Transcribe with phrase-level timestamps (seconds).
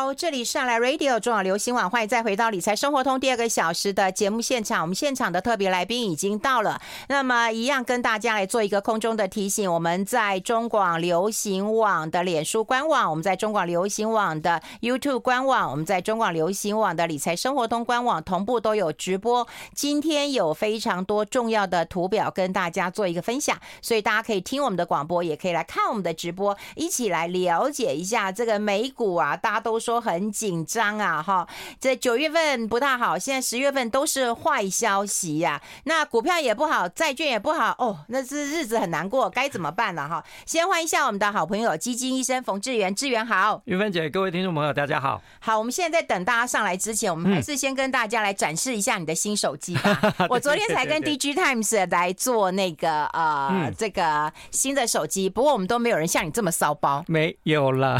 [0.00, 4.80] 好，这里是上来 Radio 中广流行网，欢迎再回到理财生活通第二个小时的节目现场。
[4.80, 19.46] 我们现场的特别来宾已经到了，那么一样跟大家来做一个空中的提醒：我们在中广流行网的脸书官网，我们在中广流行网的 YouTube 官网，我们在中广流行网的理财生活通官网同步都有直播。
[19.74, 31.48] 今天有非常多重要的图表跟大家做一个分享，所以大家可以听我们的广播，也可以来看我们的直播，一起来了解一下这个美股啊，大家都说很紧张啊，哈，
[31.80, 35.62] 这九月份不大好，现在十月份都是坏消息呀、啊。
[35.84, 40.06] 那股票也不好，债券也不好，哦，那是日子很难过，该怎么办呢？
[40.06, 45.22] 哈，先欢迎一下我们的好朋友基金医生冯志源，志源好，云芬姐，各位听众朋友，大家好。
[45.38, 49.98] 好，我们现在在等大家上来之前，我们还是先跟大家来展示一下你的新手机吧。
[50.18, 57.98] 嗯、我昨天才跟 DG Times 来做那个呃、嗯、这个新的手机，不过我们都没有人像你这么骚包，没有了，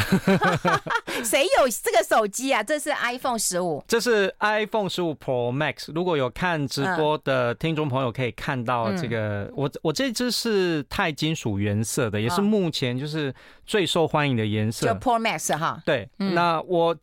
[1.24, 1.70] 谁有？
[1.82, 5.90] 这个手机啊，这是 iPhone 十五，这是 iPhone 十五 Pro Max。
[5.94, 13.34] 如果有看直播的听众朋友，可以看到这个，嗯、我我这只是钛金属原色的，也是目前就是
[13.66, 15.82] 最受欢迎的颜色，就 Pro Max 哈。
[15.84, 16.96] 对，嗯、那我。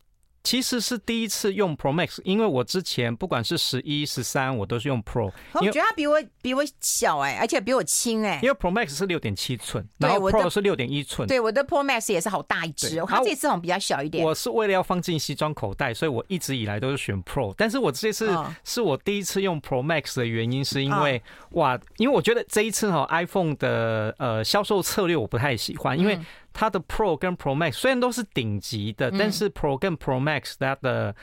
[0.48, 5.30] 其实是第一次用 Pro Max，因为我之前不管是十一、十三，我都是用 Pro。
[5.52, 8.40] 我觉得它比我比我小哎、欸，而且比我轻哎、欸。
[8.42, 11.28] 因为 Pro Max 是六点七寸，然后 Pro 是六点一寸。
[11.28, 14.24] 对，我的 Pro Max 也是好大一只，它这次好像比较小一点。
[14.24, 17.52] 我是为了要放进西装口袋，所以我一直以来都是选 Pro。
[17.54, 26.18] 但是我这次是我第一次用 Pro Max 的原因，是因为哇，因为我觉得这一次哈 iPhone 的呃销售策略我不太喜欢，因为。
[26.58, 31.14] 它的 Pro 跟 Pro Max 虽然都是顶级的，但是 Pro 跟 Pro Max 它的。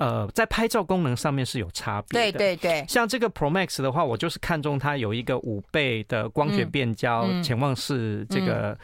[0.00, 2.38] 呃，在拍照功能上面是有差别的。
[2.38, 8.78] 对对对，像这个 Pro Max 的话，我就是看中它有一个五倍的光学变焦潜望式这个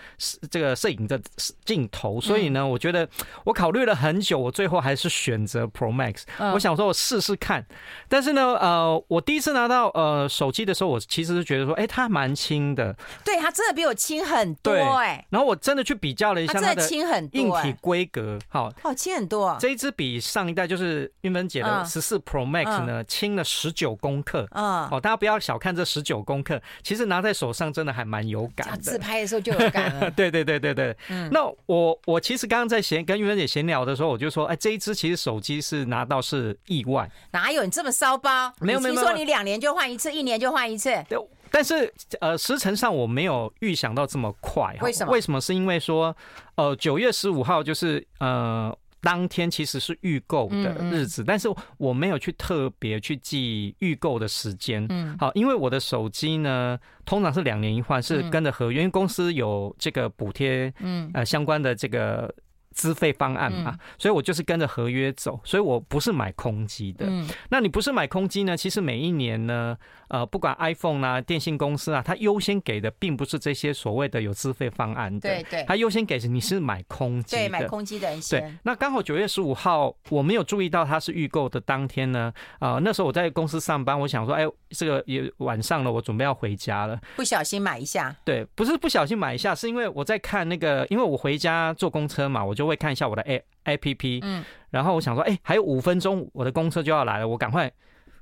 [0.51, 1.19] 这个摄影的
[1.65, 3.09] 镜头，所以呢，我觉得
[3.45, 6.25] 我考虑了很久，我最后还是选择 Pro Max。
[6.53, 7.65] 我想说我试试看，
[8.11, 12.95] 但是呢，呃，我第一次拿到呃手机的时候，我其实是觉得说，哎，它蛮轻的。
[13.25, 15.25] 对，它真的比我轻很多哎。
[15.31, 19.57] 然后我真的去比较了一下它的轻很多硬体规格，好，哦，轻很多。
[19.59, 21.06] 这一支比上一代就是。
[21.23, 24.47] 韵芬姐的十四 Pro Max 呢，轻了十九公克。
[24.53, 28.77] 嗯，哦，大家不要小看这十九公克，其实拿在手上真的还蛮有感的。
[28.79, 30.11] 自拍的时候就有感了。
[30.17, 30.97] 对对对对对。
[31.09, 37.11] 嗯，那我我其实刚刚在闲跟韵芬姐闲聊的时候，我就说，哎，这一支其实手机是拿到是意外。
[37.33, 38.53] 哪有你这么骚包？
[38.61, 38.95] 没有没有。
[38.95, 40.91] 听说你两年就换一次，一年就换一次。
[41.09, 41.19] 对，
[41.51, 44.77] 但是呃，时程上我没有预想到这么快。
[44.81, 45.13] 为什么？
[45.13, 45.41] 为什么？
[45.41, 46.17] 是因为说，
[46.55, 48.77] 呃，九月十五号就是呃。
[49.01, 51.49] 当天其实是预购的日子，但是
[51.79, 54.85] 我没有去特别去记预购的时间。
[54.89, 62.33] 嗯，好，因为我的手机呢，通常是两年一换，是跟着合约，因为公司有这个补贴，嗯，呃，相关的这个。
[62.77, 67.07] 资费方案嘛，所以我就是跟着合约走，所以我不是买空机的。
[67.09, 68.55] 嗯，那你不是买空机呢？
[68.55, 69.75] 其实每一年呢，
[70.09, 75.21] 呃，不管 iPhone 啊、电信公司啊，它优先给的并不是这些所谓的有资费方案的。
[75.21, 77.43] 对对，它优先给是你是买空机的。
[77.43, 78.43] 对，买空机的人先。
[78.43, 82.31] 对，那刚好九月十五号，我没有注意到它是预购的当天呢。
[82.59, 88.15] 啊，那时候我在公司上班，我想说，哎，这个也晚上了，我准备要回家了，不小心买一下。
[88.23, 92.66] 对，不是不小心买一下，是因为我在看那个，因为我回家坐公车嘛，我就。
[92.67, 97.71] 会看一下我的 A A P P，嗯，然后我想说，哎，还有五分钟，我的公车就要来了，我赶快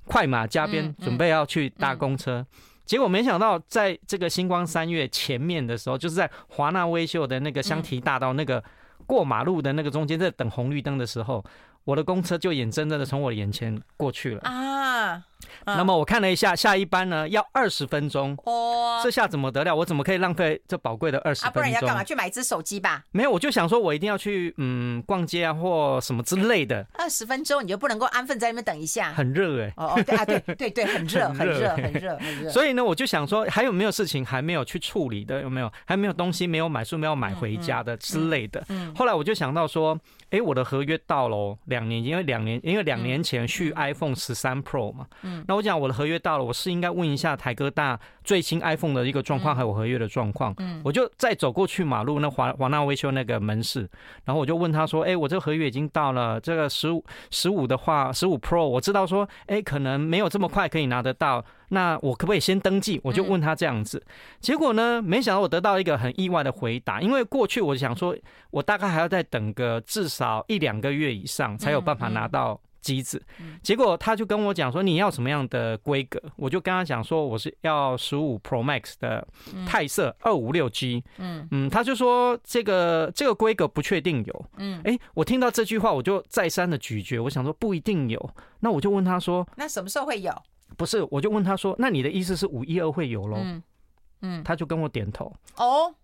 [0.07, 2.47] 快马加鞭，准备要去搭公车。
[2.85, 8.63] 结果没想到，在这个星光三月前面的时候，就是在华纳威秀的那个香堤大道那个
[9.07, 11.43] 过马路的那个中间，在等红绿灯的时候，
[11.85, 15.04] 我的公车就眼睁睁的从我的眼前过去了啊。
[15.67, 19.75] 那么我看了一下，下一班呢要二十分钟哦，这下怎么得了？
[19.75, 21.51] 我怎么可以浪费这宝贵的二十分钟？
[21.51, 22.05] 啊，不然你要干嘛？
[22.05, 23.05] 去买一只手机吧？
[23.13, 26.87] 没有，我就想说，我一定要去嗯逛街啊，或什么之类的。
[26.95, 29.13] 二十分钟你就不能够安分在那边等一下？
[29.13, 29.73] 很热哎！
[29.77, 32.51] 哦哦对啊对对对，很热 很热很热很热。
[32.51, 35.41] 所以呢，我就想说，还有没有事情还没有去处理的？
[35.41, 35.73] 有没有？
[35.87, 38.63] 还没有东西没有买，书没有买回家的之类的。
[38.69, 38.95] 嗯。
[38.95, 39.99] 后来我就想到说，
[40.31, 45.04] 哎，我的合约到了两年，因为两年因为两年前续 iPhone 十三 Pro 嘛。
[45.23, 45.45] 嗯。
[45.47, 46.15] 那我讲我的合约。
[46.25, 50.55] 到了，我是应该问一下台哥大最新 iPhone 的一个状况，还有合约的状况。
[50.57, 53.81] 嗯，我就再走过去马路那华华纳维修那个门市，
[54.25, 64.03] 然后我就问他说：“哎，我这个合约已经到了，这个十五十五的话，十五 Pro 我知道说，哎，可能没有这么快可以拿得到，那我可不可以先登记？”我就问他这样子，
[64.41, 68.17] 结果呢，没想到我得到一个很意外的回答，因为过去我想说，
[68.51, 72.59] 我大概还要再等个至少一两个月以上才有办法拿到。
[72.85, 73.21] 机子，
[73.63, 79.27] 结果他就跟我讲说，你要什么样的规格，我就跟他讲说我是要十五 Pro Max 的
[79.67, 81.49] 泰色二五六 G，嗯。
[81.51, 90.31] 嗯，他就说这个这个规格不确定有，嗯，哎，我听到这句话我就再三的咀嚼，我想说不一定有，那我就问他说，那什么时候会有？
[90.77, 93.39] 不是，我就问他说，那你的意思是五一二会有喽？
[93.41, 93.63] 嗯。
[94.21, 95.33] 嗯，他就跟我点头。
[95.57, 95.95] 哦。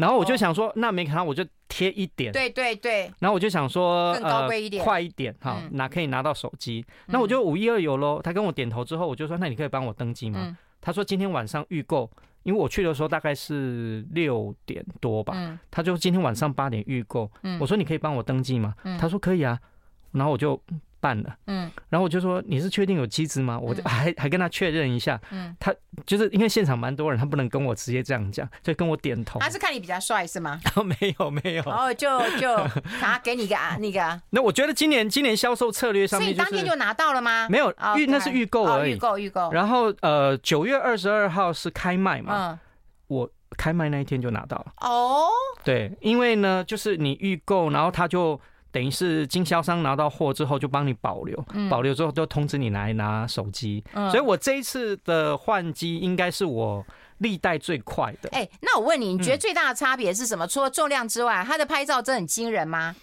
[0.00, 3.12] 然后我就想说，那没看到我就贴一点，对对对。
[3.18, 6.84] 然后我就想说，更高贵一点，快一点哈，拿可以拿到手机。
[7.06, 8.20] 那我就五一二有喽。
[8.22, 10.56] 他跟我点头之后，我就说，那你可以帮我登记吗？
[10.80, 12.10] 他说今天晚上预购，
[12.42, 15.58] 因为我去的时候大概是六点多吧。
[15.70, 17.30] 他就今天晚上八点预购。
[17.60, 18.74] 我说你可以帮我登记吗？
[18.98, 19.58] 他说可以啊。
[20.12, 20.60] 然后我就。
[21.00, 23.58] 办了，嗯，然后我就说，你是确定有机子吗？
[23.58, 25.74] 我就还还跟他确认一下，嗯，他
[26.06, 29.40] 就是因为现场蛮多人，他不能跟我直接这样讲，就跟我点头。
[29.40, 30.60] 他是看你比较帅是吗？
[30.62, 32.56] 然后没有没有，然后就就
[33.00, 34.20] 他给你个啊那个。
[34.30, 37.48] 那我觉得今年今年销售策略上面，所以当天就拿到了吗？
[37.48, 39.50] 没有预那是预购而已，预购预购。
[39.52, 42.58] 然后呃九月二十二号是开卖嘛，嗯，
[43.08, 44.66] 我开卖那一天就拿到了。
[44.82, 45.28] 哦，
[45.64, 48.40] 对，因为呢就是你预购，然后他就。
[48.72, 53.82] 等于是经销商拿到货之后就帮你保留，保留之后就通知你来拿手机。
[53.92, 56.84] 所以我这一次的换机应该是我
[57.18, 58.28] 历代最快的。
[58.32, 60.46] 哎，那我问你，你觉得最大的差别是什么？
[60.46, 62.94] 除了重量之外，它的拍照真的很惊人吗？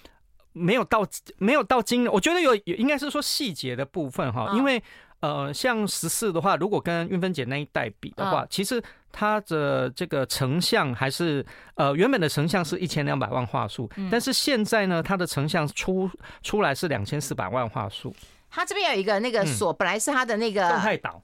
[0.54, 1.06] 没有到，
[1.38, 2.12] 没有到惊人。
[2.14, 4.84] 我觉得有，应该是说细节的部分哈，因为。
[5.19, 8.81] 呃，像十四的话，如果跟运分姐那一代比的话，其实
[9.12, 11.44] 它的这个成像还是
[11.74, 16.08] 呃原本的成像是一千两百万画素，但是现在呢，它的成像出
[16.44, 18.16] 出来是两千四百万画素。
[18.50, 21.22] 它这边有一个那个锁，本来是它的那个动态岛。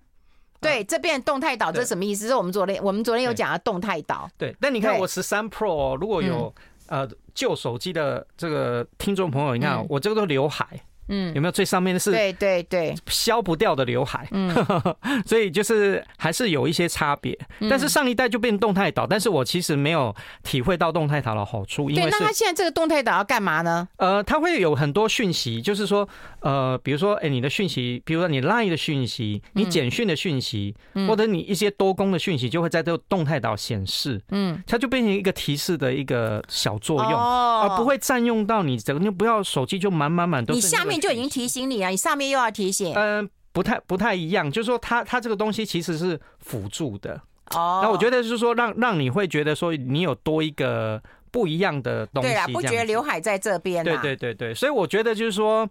[0.60, 2.28] 对，这边动态岛这是什么意思？
[2.28, 4.30] 是我们昨天我们昨天有讲的动态岛。
[4.38, 6.54] 对，但你看我十三 Pro 如果有
[6.88, 10.68] 呃旧手机的这个听众朋友，你看我这个都刘海。
[11.08, 12.12] 嗯，有没有最上面的是？
[12.12, 14.28] 对对对，消不掉的刘海。
[14.32, 14.54] 嗯，
[15.26, 17.38] 所以就是还是有一些差别。
[17.70, 21.90] 但是上一代就变动态岛，但是我其实没有体会到动态岛的好处。
[21.90, 23.88] 因为对，那它现在这个动态岛要干嘛呢？
[23.98, 26.08] 呃，它会有很多讯息，就是说，
[26.40, 30.74] 呃，比如说，哎，你的讯息，比如说你 Line 的讯息，你简讯的讯息，
[31.08, 34.22] 或者你一些多功的讯息，就会在这个动态岛显示。
[34.30, 40.60] 嗯，它就变成一个提示的一个小作用，而不会占用到你整个，你不要手机就满满满都是。
[40.60, 40.93] 你下面。
[41.00, 42.94] 就已经提醒你啊，你上面又要提醒。
[42.95, 47.13] 嗯，不太不太一样，就是说它它这个东西其实是辅助的
[47.51, 47.81] 哦。
[47.84, 51.01] 那我觉得就是说让让你会觉得说你有多一个
[51.31, 53.84] 不一样的东西，对啊，不觉得刘海在这边。
[53.84, 55.69] 对对对对，所以我觉得就是说，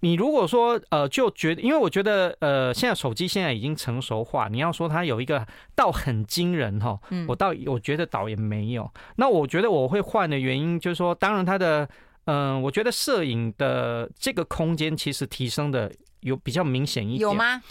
[0.00, 5.46] 你如果说呃就觉得，因为我觉得呃现在手机现在已经成熟化，你要说它有一个
[5.76, 8.90] 倒很惊人哈，我倒我觉得倒也没有。
[9.16, 11.88] 那我觉得我会换的原因就是说，当然它的。
[12.26, 17.20] 嗯，我觉得摄影的这个空间其实提升的有比较明显一点。
[17.20, 17.62] 有吗？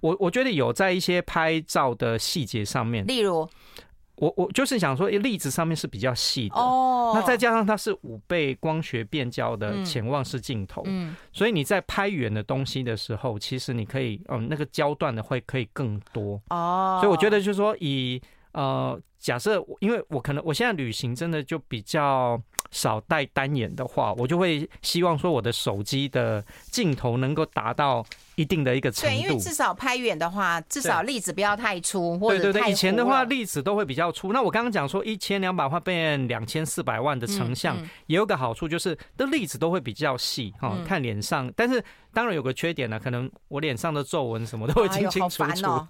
[0.00, 3.48] 我我觉得有在一些拍照的细节上面，例如，
[4.14, 7.12] 我我就是想说，粒子上面是比较细的哦。
[7.12, 16.98] 那再加上它是五倍光学变焦的潜望式镜头，嗯，所以你在拍远的东西的时候，其实你可以，嗯，那个焦段的会可以更多哦。
[17.02, 18.22] 所以我觉得就是说以，以
[18.52, 22.40] 呃，假设因为我可能我现在旅行真的就比较。
[22.70, 28.06] 少带单眼的话，我就会希望说我的手机的镜头能够达到
[28.36, 29.16] 一定的一个程度。
[29.16, 34.32] 对，因为至少拍远的话，至少粒子不要太粗，或者对对对，以前的话粒子都会比较粗。
[34.32, 37.76] 那我刚刚讲说一千两百万变两千四百万的成像，
[38.06, 41.82] 也有个好处就是的粒子都会比较细哈，看脸上，但是。
[42.14, 45.86] 当然有个缺点呢，可能我脸上的皱纹什么都会清清楚楚。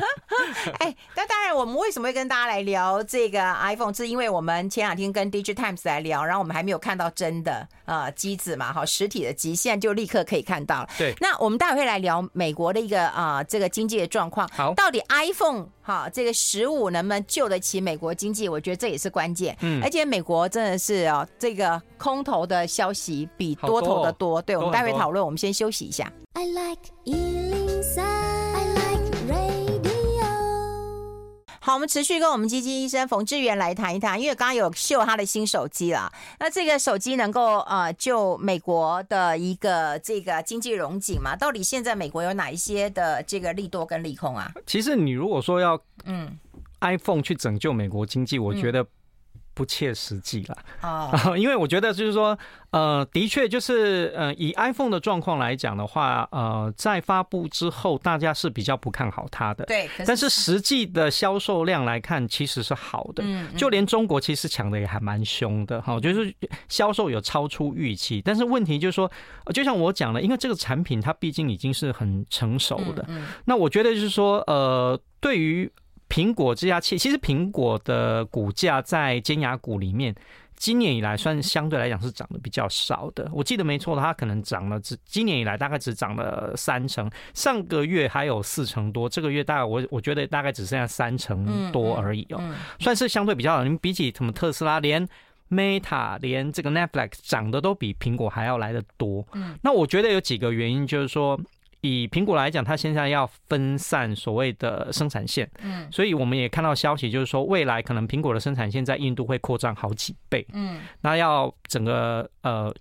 [0.80, 3.92] 哎，那当然，我们为什么会跟大家来聊这个 iPhone？
[3.92, 10.88] 是因为我们前两天跟 Digitimes 来聊，然后我们还没有看到真的呃机子嘛，好，实体的机，现在就立刻可以看到了。
[10.96, 14.48] 对，那我们待会会来聊美国的一个啊、呃、这个经济的状况。
[14.54, 18.48] 好，到底 iPhone 哈这个十五能不能救得起美国经济？
[18.48, 19.56] 我觉得这也是关键。
[19.60, 24.42] 嗯，而且美国真的是哦，这个空头的消息比多头的多。
[24.42, 25.54] 对，我们待会讨论，我们先。
[25.54, 26.12] 休息一下。
[26.32, 28.33] I like 103, I like
[31.66, 36.12] 好，我们持续跟我们基金医生冯志远来谈一谈，因为刚刚有秀他的新手机了。
[36.38, 41.34] 那这个手机能够呃救美国的一个这个经济融景嘛？
[41.34, 44.52] 到底现在美国有哪一些的这个利多跟利空啊？
[44.66, 46.38] 其实你如果说要嗯
[46.82, 48.86] iPhone 去拯救美国经济，我觉得
[49.54, 51.36] 不切实际了啊， oh.
[51.38, 52.36] 因为我觉得就是说，
[52.70, 59.64] 呃，的确就是，呃，以 iPhone 的状况来讲的话，呃，在发布之后，大家是比较不看好它的。
[59.66, 63.22] 对，但是实际的销售量来看，其实是好的。
[63.24, 66.34] 嗯，就连中国其实抢的也还蛮凶的，哈，就是
[66.68, 68.20] 销售有超出预期。
[68.20, 69.10] 但是问题就是说，
[69.54, 73.04] 就像我讲的，因为这个产品它毕竟已经是很成熟的。
[73.08, 75.70] 嗯，那我觉得就是说，呃，对于。
[76.08, 80.14] 苹果这家企，其实苹果的股价在尖牙股里面，
[80.54, 83.28] 今年以来算相对来讲是涨得比较少的。
[83.32, 92.40] 我记得没错的，它可能涨了只今年以来大概只涨了三成，上个月还有四成多，这个月大概我我觉得大概只剩下三成多而已哦，
[92.78, 93.64] 算是相对比较好。
[93.64, 95.08] 你比起什么特斯拉，连
[95.50, 99.26] Meta，连这个 Netflix 涨的都比苹果还要来得多。
[99.32, 101.40] 嗯那我觉得有几个原因，就是说。
[101.86, 112.74] 以苹果来讲，它现在要分散所谓的生产线，嗯，所以我们也看到消息，就是说未来可能苹果的生产线在印度会扩张好几倍，嗯，那要整个呃。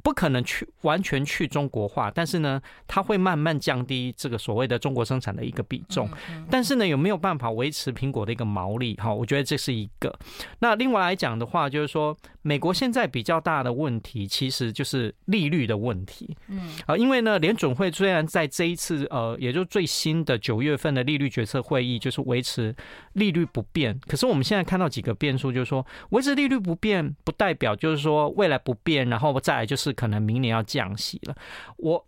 [0.00, 6.08] 不可能去完全去中国化，但是呢，它会慢慢降低这个所谓的中国生产的一个比重。
[6.48, 8.94] 但是呢，有没有办法维持苹果的一个毛利？
[8.94, 10.16] 哈，我觉得这是一个。
[10.60, 12.16] 那另外来讲的话，就是说，
[12.48, 16.34] 美国现在比较大的问题，其实就是利率的问题。
[16.46, 22.74] 嗯，啊，因为呢，联准会虽然在这一次呃，也就是最新的九月份的利率决策会议，就是维持
[23.12, 24.00] 利率不变。
[24.06, 29.92] 可是我们现在看到几个变数，就是说，维持利率不变，不代表就是说未来不变，然后再来就是。
[29.98, 31.34] 可能明年要降息了。
[31.76, 32.06] 我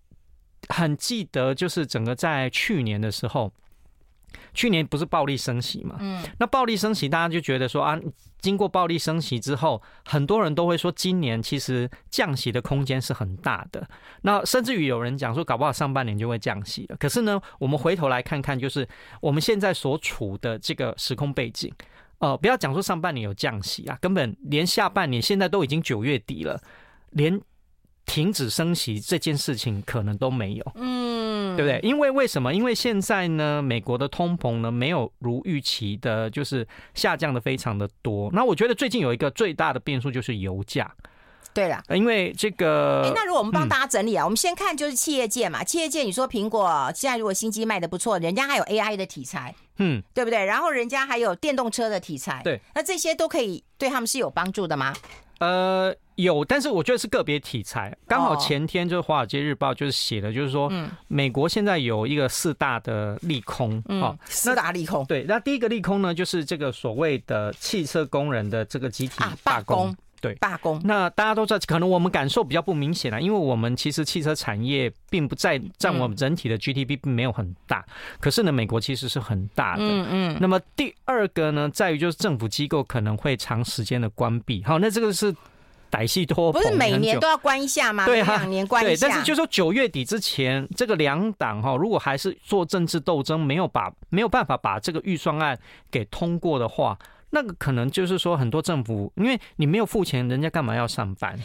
[0.68, 3.52] 很记得，就是整个在去年的时候，
[4.54, 5.96] 去年不是暴力升息嘛？
[6.00, 7.98] 嗯，那暴力升息，大家就觉得说啊，
[8.40, 13.86] 经过暴力升息之后，很多人都会说，今年其实降息的空间是很大的。
[14.22, 16.96] 那甚至于有人讲说，搞不好上半年就会降息了。
[16.96, 18.88] 可是呢，我们回头来看看，就是
[19.20, 21.72] 我们现在所处的这个时空背景，
[22.18, 26.60] 呃，不要讲说上半年有降息啊，根本连下半年现在都已经九月底了，
[27.10, 27.40] 连。
[28.10, 31.78] 停止升息这件事情可能都没有，嗯，对不对？
[31.88, 32.52] 因为为什么？
[32.52, 38.28] 因为现在呢，美国的通膨呢没有如预期的，就是下降的非常的多。
[38.32, 40.92] 那我觉得最近有一个最大的变数就是油价。
[41.54, 50.44] 对了，因为这个，哎，那如果我们帮大家整理啊，我们先看就是企业界嘛，企业界你说苹果现在如果新机卖的不错，人家还有 AI 的题材，嗯，对不对？
[50.44, 54.92] 然后人家还有电动车的题材，对，那这些都可以对他们是有帮助的吗？
[55.38, 57.96] 呃，有，但是我觉得是个别题材。
[58.06, 60.72] 刚好前天就是《华尔街日报》就是写的，就是说，
[61.08, 65.04] 美国现在有一个四大的利空，啊，四大利空。
[65.06, 69.94] 对，那第一个利空呢，就是这个所谓的汽车工人的这个集体罢工。
[70.20, 70.78] 对，罢工。
[70.84, 77.82] 那大家都知道，可能我们感受比较不明显啊，因为我们其实汽车产业并不在占我们整体的 GDP 并没有很大，
[78.20, 79.82] 可是呢，美国其实是很大的。
[79.82, 80.38] 嗯嗯。
[80.38, 84.62] 那么第二个呢，在于就是政府机构可能会长时间的关闭。
[84.62, 85.34] 好，那这个是
[85.90, 88.06] 歹戏拖，不是每年都要关一下吗？
[88.06, 89.06] 对，两年关一下。
[89.06, 95.58] 对，但是就说九月底之前，这个两党哈，如果还是做政治斗争，没有把没有办法把这个预算案
[95.90, 96.98] 给通过的话。
[97.32, 101.38] 那个可能就是说，很多政府，因为你没有付钱，人家干嘛要上班？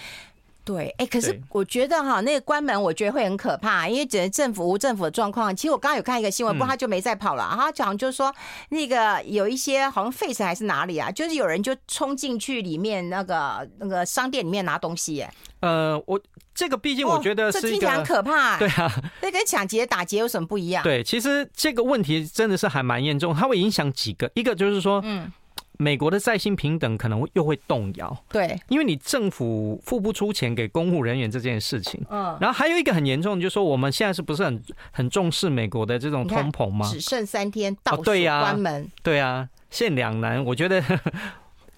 [0.65, 5.55] 对，哎，可是我觉得哈，那个关门，我觉得会很可怕，因为整个政府无政府的状况。
[5.55, 7.47] 其实我刚刚有看一个新闻，不过他就没再跑了。
[7.55, 8.33] 他讲就是说，
[8.69, 15.21] 那个有一些好像 Face 还是哪里啊，就是有人就冲进去里面那个那个商店里面拿东西。
[15.21, 16.19] 哎，呃，我
[16.55, 18.57] 这个毕竟我觉得是一个很可怕。
[18.59, 18.91] 对啊，
[19.21, 20.81] 那跟抢劫打劫有什么不一样？
[20.81, 25.31] 对，其实这个问题真的是还蛮严重，它会影响几个，一个就是说，嗯。
[25.77, 36.89] 美国的在薪平等可能又会动摇，对，因为你政府付不出钱给公务人员这件事情，嗯，然后还有一个很严重的，就是说我们现在是不是很很重视美国的这种通膨吗？
[36.91, 40.83] 只剩三天倒数关门，哦，对啊，现两难，我觉得。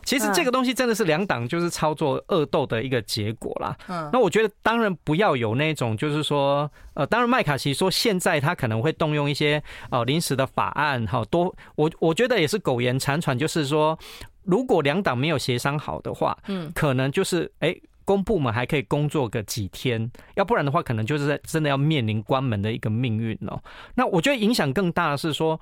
[0.07, 3.75] 其实这个东西真的是两党就是操作恶斗的一个结果啦。
[3.89, 13.99] 嗯，那我觉得当然不要有那种就是说，呃，当然麦卡锡说现在他可能会动用一些呃临时的法案，哈多我我觉得也是苟延残喘，就是说
[14.43, 23.61] 如果两党没有协商好的话，嗯，可能就是哎，公部门还可以工作个几天，要不然的话可能就是在真的要面临关门的一个命运哦。
[23.93, 25.59] 那我觉得影响更大的是说，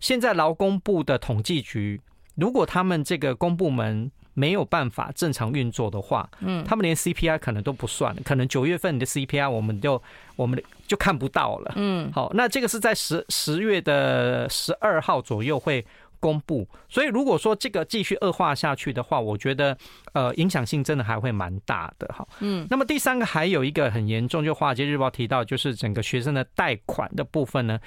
[0.00, 2.00] 现在劳工部的统计局。
[2.34, 10.02] 如果他们这个公部门没有办法正常运作的话，嗯，他们连 CPI 可能都不算，可能九月份你的 CPI 我们就
[10.36, 15.84] 我们就看不到了，嗯，好，那这个是在十十月的十二号左右会
[16.18, 19.76] 公布，所以如果说这个继续恶化下去的话，我觉得
[20.14, 27.78] 呃影响性真的还会蛮大的，哈，嗯，那么第三个还有一个很严重，就华尔街日报提到，就是整个学生的贷款的部分呢。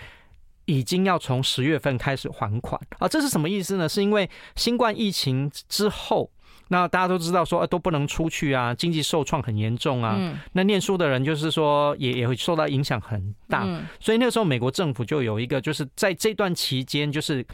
[0.66, 3.88] 已经要从十月份开始还款啊，这是什么意思呢？
[3.88, 6.30] 是因为新冠疫情之后，
[6.70, 10.16] 那大家都知道说，都不能出去啊，经济受创很严重啊。
[10.18, 13.64] 嗯、那念书的人就是说也也会受到影响很大。
[13.66, 17.46] 嗯、所以那个时候美国政府就有一个，就是在这段期间，就是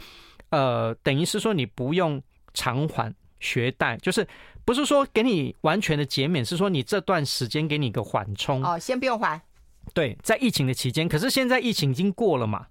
[0.48, 2.22] 呃，等于是说你不用
[2.54, 4.26] 偿还学贷，就是
[4.64, 8.64] 不是说给你完全的减免，是说你这段时间给你个缓冲。
[8.64, 9.38] 哦，先不用还。
[9.92, 12.66] 对，在疫情的期间，可是现在疫情已经过了嘛。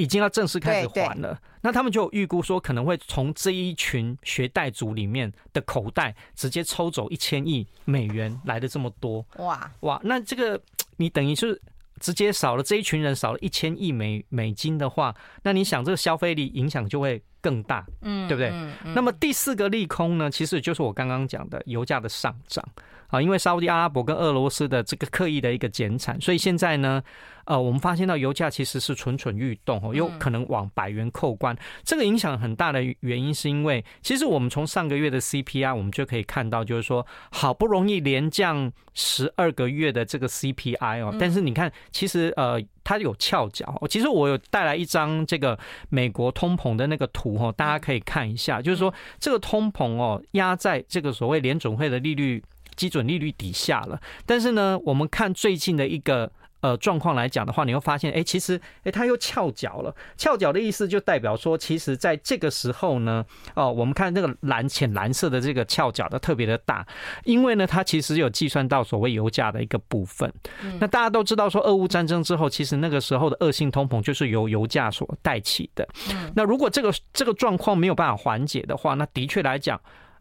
[0.00, 9.70] 已经要正式开始还了，那他们就预估说可能会从这一群学贷族里面的口袋直接抽走一千亿美元，来的这么多，哇。
[9.80, 10.58] 哇，那这个
[10.96, 11.60] 你等于是
[12.00, 18.50] 直接少了这一群人少了一千亿美美金的话，那你想这个消费力影响就会更大，嗯，对不对？
[18.94, 22.66] 那么第四个利空呢，其实就是我刚刚讲的油价的上涨。
[23.10, 27.02] 啊，因为沙乌地阿拉伯跟俄罗斯的这个刻意的一个减产，所以现在呢，
[27.44, 31.56] 呃，我们发现到油价其实是蠢蠢欲动哦，有可能往百元扣关。
[31.82, 43.82] 这个影响很大的原因是因为，其实我们从上个月的 CPI 我们就可以看到，就是说好不容易连降十二个月的这个 CPI 哦，但是你看，其实呃，它有翘脚。
[43.88, 52.40] 其实我有带来一张这个美国通膨的那个图哦，大家可以看一下，就是说这个通膨哦压在这个所谓联准会的利率。
[52.80, 56.32] 基准利率底下了，但是呢，我们看最近的一个
[56.62, 59.94] 呃状况来讲的话，你会发现，哎，其实哎，它又翘脚了。
[60.16, 63.22] 翘脚的意思就代表说，其实在这个时候呢，
[63.54, 66.86] 哦，我们看这个蓝浅蓝色的这个翘脚的特别的大，
[67.24, 70.32] 因为呢，它其实有计算到所谓油价的一个部分。
[70.78, 75.86] 那大家都知道说，俄乌战争之后，其实那个时候的恶性通膨就是由油价所带起的。
[76.34, 79.78] 那如果这个这个状况没有办法缓解的话，那的确来讲。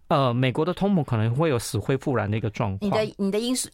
[0.10, 2.80] 呃，美国的通膨可能会有死灰复燃的一个状况。
[2.82, 3.70] 你的你的因素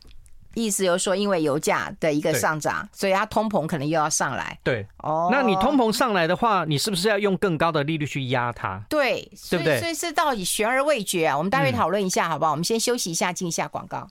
[0.53, 4.57] 意思就是说，因为油价的一个上涨，所以它通膨可能又要上来。
[4.63, 8.81] 对，哦，那你通膨上来的话，你是不是要用更高的利率去压它？
[8.87, 9.79] 对，对不对？
[9.79, 11.37] 所以是到底悬而未决啊。
[11.37, 12.51] 我们待会讨论一下，好不好？
[12.51, 14.07] 我们先休息一下，进一下广告。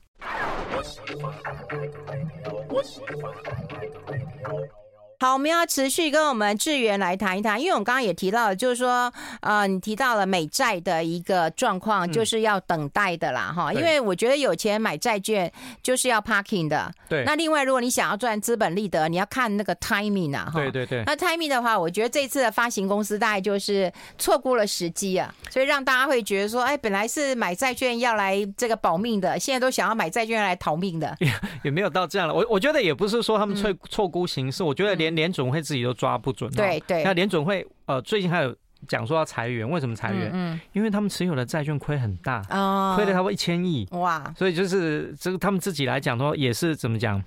[5.24, 15.50] 好，我们要持续跟我们志源来谈一谈，因为我们刚刚也提到了，就是说，呃，你提到了美债的一个状况，就是要等待的啦，哈、嗯，因为我觉得有钱买债券
[15.82, 17.24] 就是要 parking 的，对。
[17.24, 21.02] 那另外，如果你想要赚资本利得，你要看那个 timing 啊，哈，对对对。
[21.06, 31.32] 那 timing 的话，我觉得这次的发行公司大概就是错估了时机啊，所以让大家会觉得说，哎，本来是买债券要来这个保命的，现在都想要买债券来逃命的，也
[31.64, 32.34] 也没有到这样了。
[32.34, 35.13] 我我觉得也不是说他们错错估形势，我觉得连。
[35.14, 37.02] 联准会自己都抓不准，对对。
[37.04, 38.54] 那联准会呃最近还有
[38.86, 40.30] 讲说要裁员，为什么裁员？
[40.32, 42.40] 嗯，因为他们持有的债券亏很大，
[42.96, 44.32] 亏了差不多一千亿哇。
[44.36, 47.22] 所以就是这个他们自己来讲说也是怎么讲，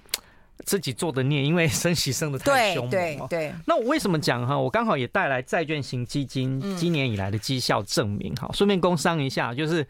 [0.66, 2.90] 自己做的孽，因为升息升的太凶。
[2.90, 3.54] 对对对。
[3.66, 4.58] 那我为什么讲哈？
[4.58, 9.86] 我刚好也带来债券型基金今年以来的绩效证明哈，顺便工商一下，就是。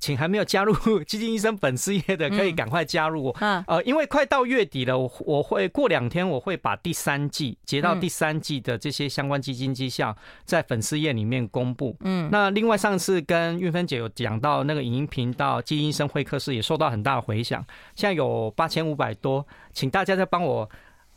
[0.00, 3.36] 请还没有加入 基金医生粉丝页的，可以赶快加入我。
[3.40, 11.94] 嗯，呃，因为快到月底了，我我会过两天我会把第三季截到第三季的这些相关基金绩效在粉丝页里面公布。
[12.00, 20.68] 嗯，那另外上次跟运芬姐有讲到那个影音频道基金医生会客室也受到很大的回响，现在有八千五百多，请大家再帮我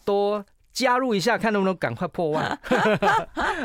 [0.04, 0.46] 多。
[0.74, 2.60] 加入一下，看能不能赶快破万。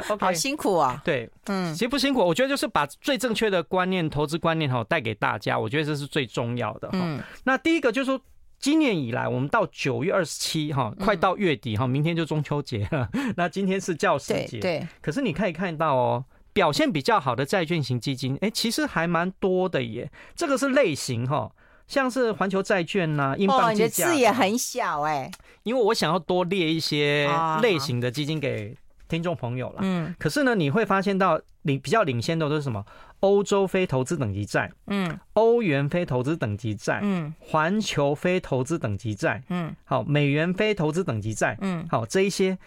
[0.09, 1.01] Okay, 好辛苦啊！
[1.05, 6.99] 对，嗯，其实不辛苦，我觉得就是把最正确的观念、投资观念哈带给大家，我觉得这是最重要的哈。
[7.01, 8.21] 嗯，那第一个就是说，
[8.59, 13.09] 今年以来，我们到九月二十七哈，快到月底哈，明天就中秋节了。
[13.37, 14.87] 那今天是教师节，对。
[15.01, 20.11] 可是你可以看到哦，表现比较好的债券型基金，哎，其实还蛮多的耶。
[20.35, 21.51] 这个是类型哈。
[21.87, 23.71] 像是环球债券呐、啊，英镑。
[23.71, 25.31] 哦，你的字也很小哎、欸。
[25.69, 27.29] 因为我想要多列一些
[27.63, 28.75] 类型的基金给
[29.07, 29.81] 听众朋友了。
[29.83, 30.15] 嗯。
[30.19, 32.85] 可是呢，你会发现到领比较领先的都是什么？
[33.21, 34.73] 欧洲非投资等级债。
[34.87, 35.19] 嗯。
[35.35, 37.01] 欧元非投资等级债。
[37.03, 37.35] 嗯。
[37.39, 39.43] 环球非投资等级债。
[39.51, 39.75] 嗯。
[39.85, 41.57] 好，美元非投资等级债。
[41.61, 41.87] 嗯。
[41.91, 42.59] 好，这一些。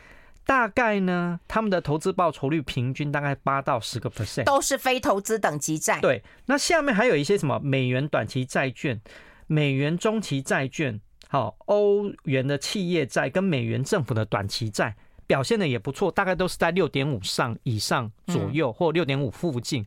[0.44, 6.00] 大概呢，他们的投资报酬率平均大概八到十个 percent，都是非投资等级债。
[6.02, 9.00] 对，那下面还有一些什么美元短期债券、
[9.46, 11.00] 美元中期债券，
[11.32, 14.94] 好，欧元的企业债跟美元政府的短期债
[15.26, 19.86] 表现的也不错，大概都是在六点五上以上左右，或六点五附近。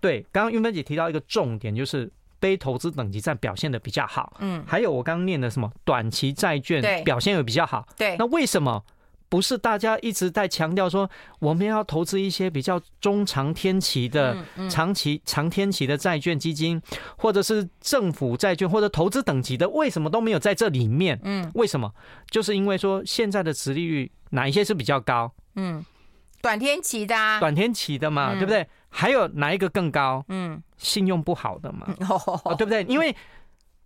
[0.00, 2.08] 对，刚刚韵芬姐提到一个重点，就是
[2.40, 4.36] 非投资等级债表现的比较好。
[4.38, 7.84] 嗯，还有我刚刚念的什么短期债券表现也比较好。
[7.98, 8.80] 对，那为什么？
[9.30, 14.36] 不是大家一直在强调说，我们要投资一些比较中长天期的、
[14.68, 16.82] 长期长天期的债券基金，
[17.16, 21.18] 或者是政府债券或者投资等级的，为什么都没有在这里面？
[21.22, 21.90] 嗯，为什么？
[22.28, 25.32] 就是因为说现在的殖利率哪一些是比较高？
[25.54, 25.84] 嗯，
[26.42, 28.66] 短天期的，短天期的嘛，对不对？
[28.88, 30.24] 还有哪一个更高？
[30.28, 32.82] 嗯，信用不好的嘛， 哦，哦，对不对？
[32.88, 33.14] 因为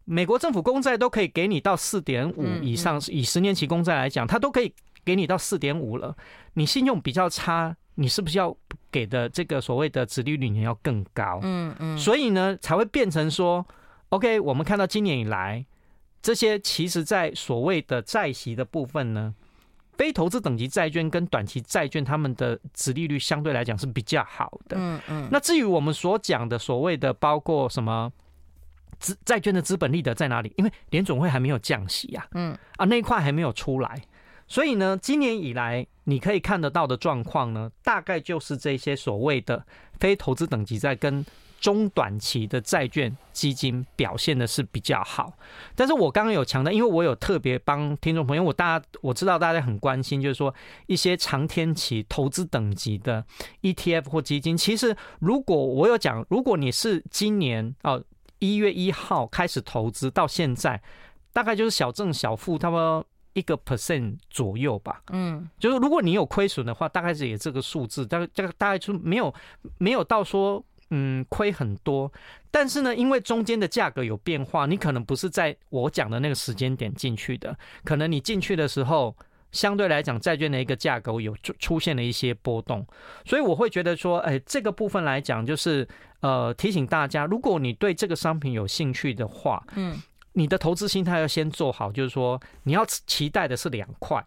[0.07, 4.73] 美国政府公债都可以给你到四点五以上，以十年期公债来讲，它都可以
[5.05, 6.17] 给你到四点五了。
[6.55, 8.57] 你信用比较差，你是不是要
[8.91, 11.41] 给的这个所谓的殖利率你要更高？
[11.43, 13.67] 嗯嗯，所以呢，才会变成说
[14.11, 15.65] ，OK，我们看到今年以来，
[16.23, 19.35] 这些其实在所谓的债息的部分呢，
[19.99, 24.77] 非投资等级债券跟短期债券，他们的殖利率相对来讲是比较好的。
[24.79, 28.13] 嗯嗯，那至于我们所讲的所谓的包括什么？
[29.01, 30.51] 资债券的资本利得在哪里？
[30.57, 34.01] 因为联总会还没有降息呀，嗯啊，那一块还没有出来，
[34.47, 39.65] 所以呢，今年以来你可以看得到的状况呢，大概就是这些所谓的
[39.99, 41.25] 非投资等级在跟
[41.61, 45.33] 中短期的债券基金表现的是比较好。
[45.75, 50.55] 但是我刚刚有强调，因为我有特别帮听众朋友，我大家我知道大家很关心，就是说
[50.87, 53.25] 一些长天期投资等级的
[53.63, 58.03] ETF 或基金，其实如果我有讲，如果你是今年哦。
[58.41, 60.83] 一月一号开始投资到现在，
[61.33, 65.03] 大概就是小正小负，差不多一个 percent 左右吧。
[65.13, 69.33] 嗯，就是如果你有亏损的话，大概是也这个数字，大概这个大概就没有
[69.77, 72.11] 没有到说嗯亏很多。
[72.51, 79.15] 但是呢，因为中间的价格有变化，你可能不是在我讲的那个时间点进去的，可能你进去的时候。
[79.53, 82.85] 相对来讲，债券的一个价格有出出现了一些波动，
[83.25, 85.87] 所以我会觉得说，哎，这个部分来讲，就是
[86.23, 89.97] 呃提醒大家，如果你对这个商品有兴趣的话，嗯。
[90.35, 94.25] 你的投资心态要先做好，就是说你要期待的是两块。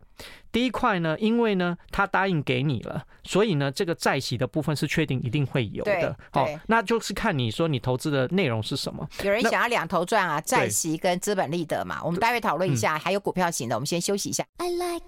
[0.51, 6.15] 第一块呢，因为呢他答应给你了，所以呢这个债息的部分是确定一定会有的。
[6.31, 9.07] 好，那就是看你说你投资的内容是什么。
[9.23, 12.01] 有人想要两头赚啊，债息跟资本利得嘛。
[12.03, 14.43] 我们待会讨论一下，还有股票型的，我们先休息一下。
[14.57, 15.05] I like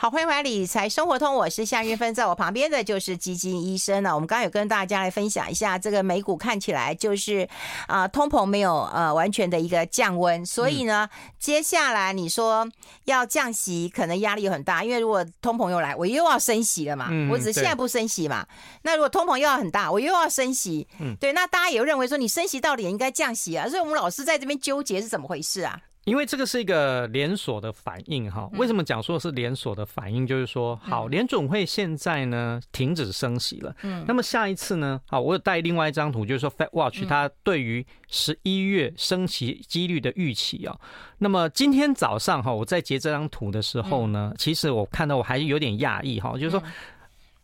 [0.00, 4.14] 好，欢迎回来理财生活通，我是夏韵芬，在我旁边的就是基金医生呢。
[4.14, 7.40] 我们刚刚有跟大家来分享一下，这个美股看起来就是
[7.88, 12.70] 啊、呃，通膨没有呃完全的一个降温，所以呢，嗯、接下来你说
[13.06, 17.08] 要降息，可能压力很大，因为如果通膨又来，我又要升息了嘛。
[17.10, 18.46] 嗯、我只是现在不升息嘛，
[18.82, 20.86] 那如果通膨又要很大，我又要升息。
[21.00, 25.76] 嗯，对，那大家也认为说你升息到底也应该降息啊，所以我们老是在这边纠结是怎么回事啊？
[26.08, 30.26] 因为这个是一个连锁的反应哈，为什么讲说是连锁的反应？
[30.26, 40.74] 就是说，好，联总会现在呢停止升息了，嗯，那么下一次呢，好，我有带另外一张图，就是说 Fed Watch 它对于十一月升息几率的预期啊。
[41.18, 46.62] 那么今天早上哈，我在截这张图的时候呢，其实我看到我还是有点讶异哈，就是说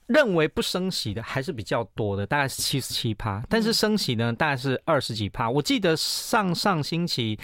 [0.07, 5.51] 认为不升息的还是比较多的，大概是七十七趴，但是升息呢大概是二十几趴。
[5.51, 7.39] 我记得上上星期。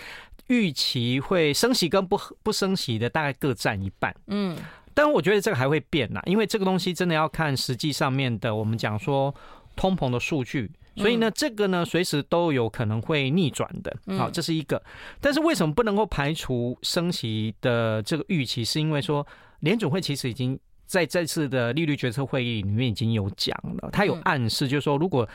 [0.51, 4.57] 预期会升息跟不不升息的大概各占一半，嗯，
[4.93, 9.33] 但我觉得这个还会变呐，因为这个东西真的要看实际上面的我们讲说
[9.77, 14.83] 通膨的数据，所以呢，这个呢随时都有可能会逆转的，好，这是一个。
[15.21, 18.65] 但是为什么不能够排除升息的这个预期？
[18.65, 19.25] 是因为说
[19.61, 20.59] 联准会其实已经。
[20.91, 25.29] 在这次的利率决策会议里面已经有讲了，他有暗示，就是说，如果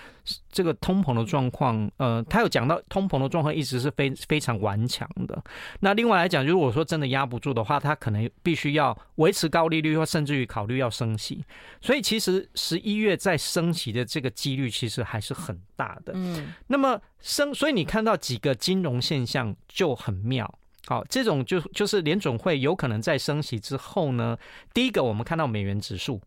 [0.52, 5.41] 这个通膨的状况，呃，他有讲到通膨的状况一直是非非常顽强的。
[5.80, 11.46] 那另外来讲，如果说真的压不住的话，他可能必须要维持高利率，或甚至于考虑要升息。
[11.80, 16.12] 所以，其实十一月再升息的这个几率其实还是很大的。
[16.18, 20.60] 嗯，那么升，所以你看到几个金融现象就很妙。
[20.88, 24.38] 好，这种就就是联准会有可能在升息之后呢，
[24.74, 26.21] 第一个我们看到美元指数，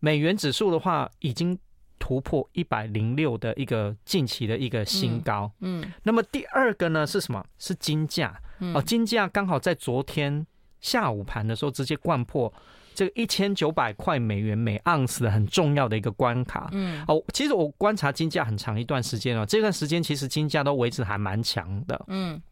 [0.00, 1.56] 美元指数的话已经
[1.98, 5.52] 突破一百零六的一个近期的一个新高。
[5.60, 7.44] 嗯，嗯，那么第二个呢是什么？
[7.58, 8.36] 是金价。
[8.74, 10.46] 哦，金价刚好在昨天
[10.80, 12.52] 下午盘的时候直接灌破
[12.94, 16.68] 这个一千九百块美元每盎司的很重要的一个关卡。
[16.72, 22.04] 嗯，哦，其实我观察金价很长一段时间了，这段时间其实金价都维持还蛮强的。
[22.08, 22.42] 嗯。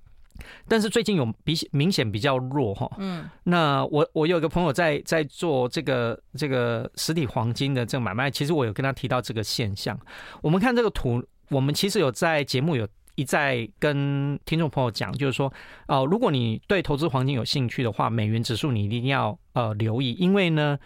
[0.67, 9.99] 但是最近有比明显比较弱哈，嗯，那我我有一个朋友在在做这个这个实体黄金的这个买卖，其实我有跟他提到这个现象。
[10.43, 15.53] 我们看这个图，我们其实有在节目有一再跟听众朋友讲，就是说，
[15.87, 20.79] 哦，如果你对投资黄金有兴趣的话，美元指数你一定要呃留意，因为呢，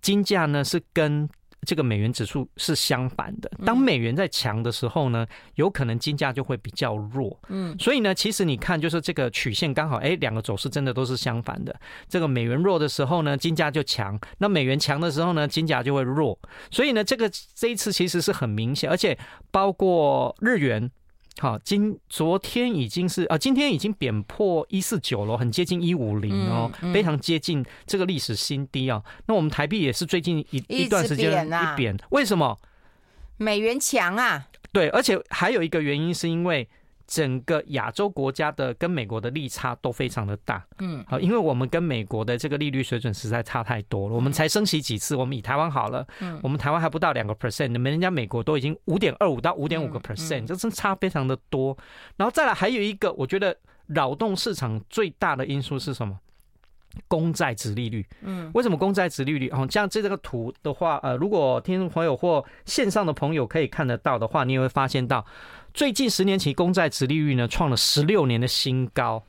[0.00, 1.28] 金价呢是跟。
[1.64, 7.38] 这个美元指数是相反的，当美元在强的时候呢，有可能金价就会比较弱。
[7.48, 11.74] 嗯，所以呢，其实你看，就是这个曲线刚好，哎，两个走势真的都是相反的。
[12.08, 16.38] 这个美元弱的时候呢，金价就强；那美元强的时候呢，金价就会弱。
[16.70, 19.16] 所以呢，这个这一次其实是很明显，而且
[19.50, 20.90] 包括日元。
[21.38, 29.02] 好，今昨天已经是啊，今天已经贬破一四九了，很接近一五零哦，非常接近这个历史新低啊。
[29.26, 32.58] 那我们台币也是最近一一段时间一贬，为什么？
[33.36, 34.46] 美元强啊。
[34.72, 36.68] 对，而且还有一个原因是因为。
[37.12, 51.76] 整个亚洲国家的跟美国的利差都非常的大，嗯，好，因为我们跟美国的这个利率水准实在差太多了，我们才升息几次，我们以台湾好了，嗯，我们台湾还不到两个 percent，你们人家美国都已经五点二五到五点五个 percent，这真差非常的多。
[52.16, 53.54] 然后再来还有一个，我觉得
[53.88, 56.18] 扰动市场最大的因素是什么？
[57.08, 59.48] 公债值利率，嗯，为什么公债值利率？
[59.50, 65.24] 哦，像这这个图的话，呃，如果听众朋友或线上的朋友可以看得到的话，你也会发现到。
[65.74, 69.22] 最近十年期公债值利率呢，创了十六年的新高，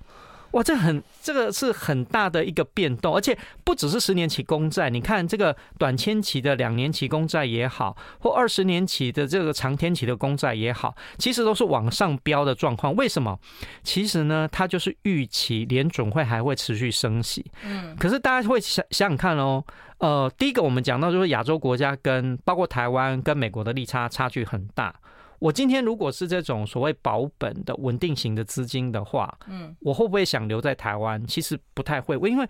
[0.54, 12.96] 哇，这很这个是很大的一个变动，而且不只是十年期公债，你看这个短天期的两年期公债也好，或二十年期的这个长天期的公债也好，其实都是往上飙的状况。
[12.96, 13.40] 为什么？
[13.84, 17.44] 其实呢，它就是预期联准会还会持续升息。
[17.66, 19.64] 嗯，可是大家会想想想看哦，
[19.98, 24.94] 呃，第一个我们讲到就是亚洲国家跟包括台湾跟美国的利差差距很大。
[25.44, 31.22] 我今天如果是这种所谓保本的稳定型的资金的话，嗯，我会不会想留在台湾？
[31.28, 32.48] 其实不太会，因为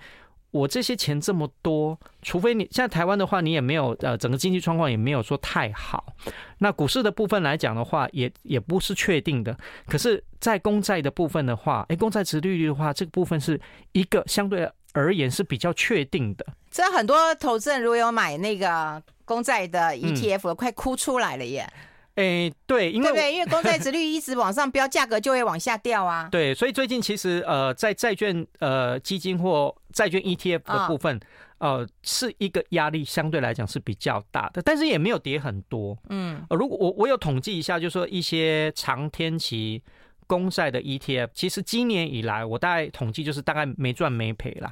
[0.51, 6.13] 我这些钱这么多，除非你现在台湾的话，你也没有呃，整个经济状况也没有说太好。
[6.59, 9.57] 那股市的部分来讲的话，也也不是确定的。
[9.87, 13.59] 可是，在公债的部分的话，哎，公债值利率的话，这个部分是
[13.93, 16.45] 一个相对而言是比较确定的。
[16.69, 21.67] 这很多投资人如果有买那个公债的 ETF，快哭出来了耶。
[22.15, 23.33] 哎、欸，对，因为对不对？
[23.33, 26.27] 因为公债殖率一直往上飙，价格就会往下掉啊。
[26.31, 31.17] 对，所以最近其实呃，在债券呃基金或债券 ETF 的部分，
[31.57, 35.97] 哦、呃，是一个压力相对来讲是比较大的，但是也没有跌很多。
[36.09, 39.81] 嗯，呃，如果我我有统计一下，就是说一些长天期
[40.27, 44.71] 公债的 ETF，其实今年以来我大概统计就是大概没赚没赔啦。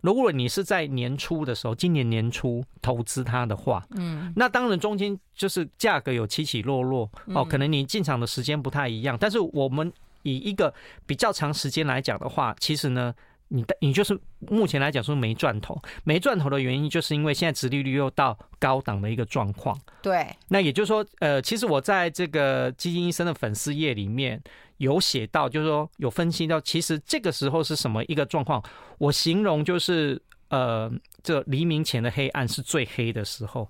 [0.00, 10.72] 如果你是在年初的时候，今年年初投资它的话，嗯，那当然中间就是价格有起起落落哦，可能你进场的时间不太一样，但是我们以一个
[11.06, 13.14] 比较长时间来讲的话，其实呢。
[13.48, 19.78] 你的你就是目前来讲说没赚头，没赚头的原因就是因为现在殖利率又到高档的一个状况。
[20.02, 24.42] 对，那也就是说，呃，其实我在这个基金医生的粉丝页里面
[24.78, 28.62] 有写到，就是说有分析到，其实这个时候是什么一个状况？
[28.98, 30.90] 我形容就是，呃，
[31.22, 33.68] 这黎明前的黑暗是最黑的时候。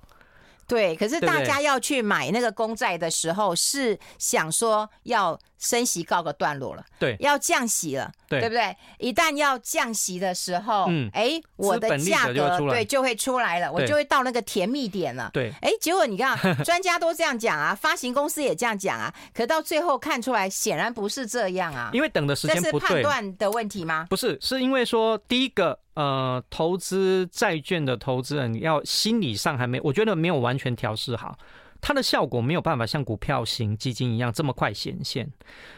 [0.69, 8.77] 对，可是大家要去买那个公债的时候，是想说要升息告个段落了，对，要降息了，对，对不对？
[8.99, 24.07] 一旦要降息的时候，嗯，哎，我的价格对就会出来了，我就会到那个甜蜜点了，对，哎，结果你看， 专家都这样讲啊，发行公司也这样讲啊，可到最后看出来，显然不是这样啊，因为等的时间不对，这是判断的问题吗？
[24.11, 25.79] 不是，是因为说第一个。
[25.97, 31.39] 呃，投资债券的投资人要心理上还没，我觉得没有完全调试好，
[31.81, 35.31] 它的效果没有办法像股票型基金一样这么快显现。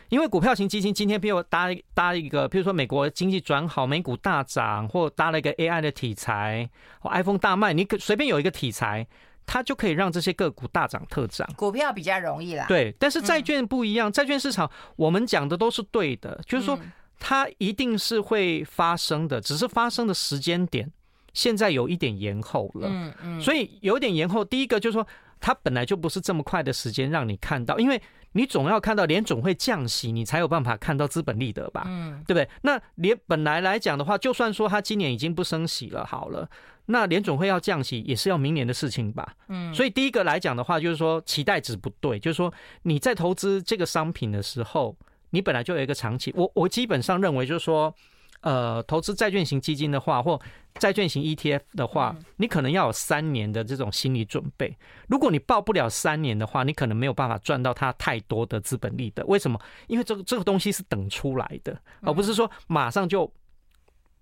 [0.08, 6.68] 因为股票型基金今天比如搭搭一个，比如说美国经济转好，美股大涨，或搭了一个 AI 的题材，
[7.00, 9.06] 或 iPhone 大卖，你可随便有一个题材，
[9.46, 11.48] 它就可以让这些个股大涨特涨。
[11.56, 16.78] 股票比较容易啦，对，但是债券不一样，债券市场我们讲的都是对的，就是说。
[17.20, 20.88] 它一定是会发生的，只是发生的时间点
[21.32, 22.88] 现在有一点延后了。
[22.88, 24.44] 嗯嗯，所以有点延后。
[24.44, 25.04] 第一个就是说，
[25.40, 28.00] 它本来就不是这么快的时间让你看到，因为
[28.32, 31.84] 你总要看到联总会降息，你才有办法看到资本利得吧？
[31.86, 32.48] 嗯，对不对？
[32.62, 36.48] 那连本来来讲的话，就算说它今年已经不升息了，好了，
[36.86, 39.34] 那联总会要降息也是要明年的事情吧？
[39.48, 44.96] 嗯，所以第一个来讲的话，就是说期待值不对，就是说你在投资这个商品的时候。
[45.30, 47.94] 你本来就有一个长期，我我基本上认为就是说，
[48.40, 50.40] 呃，投资债券型基金的话，或
[50.74, 54.76] 债券型 ETF 的话，你可能要有三年的这种心理准备。
[55.08, 59.24] 如果你报不了三年的话，你可能没有办法赚到它太多的资本利得。
[59.26, 59.60] 为什么？
[59.88, 63.30] 因为这个这个东西是等出来的，而不是说马上就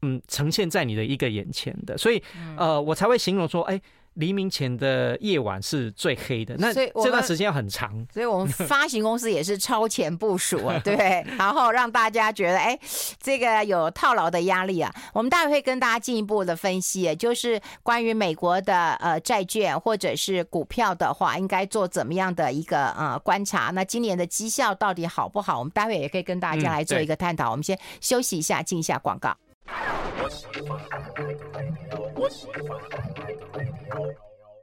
[0.03, 1.99] 嗯呈现在你的一个眼前的。
[1.99, 2.23] 所以
[2.57, 3.81] 呃，我才会形容说，哎。
[4.17, 12.79] 黎明前的夜晚是最黑的，那这段时间要很长，所以我们发行公司也是超前部署啊， 对，然后让大家觉得，哎，
[13.23, 14.93] 这个有套牢的压力啊。
[15.13, 23.71] 我们待会会跟大家进一步的分析，就是关于美国的呃债券或者是股票的话，应该做怎么样的一个呃观察？
[23.73, 25.59] 那今年的绩效到底好不好？
[25.59, 27.51] 我们待会也可以跟大家来做一个探讨。
[27.51, 29.37] 我们先休息一下，进一下广告。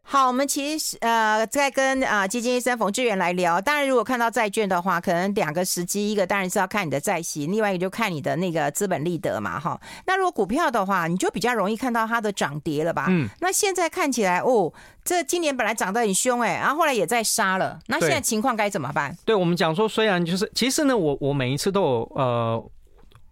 [0.05, 3.59] 好，我们其实呃在跟啊、呃、基金医生冯志远来聊。
[3.59, 9.79] 当然，如果看到债券的话，可能两个时机，一个当然是要看你的债息，另外一个就看你的那个资本利得嘛，哈。
[10.05, 13.07] 那如果股票的话，你就比较容易看到它的涨跌了吧？
[13.09, 13.27] 嗯。
[13.39, 14.71] 那现在看起来，哦，
[15.03, 17.79] 这今年本来涨得很凶哎，然后后来也在杀了。
[17.87, 19.11] 那现在情况该怎么办？
[19.25, 22.63] 对，对我们讲说，虽然就是其实呢，我我每一次都有呃。